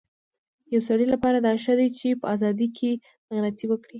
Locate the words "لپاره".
1.13-1.37